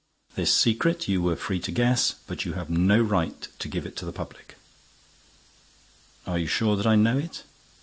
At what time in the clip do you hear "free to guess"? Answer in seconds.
1.35-2.15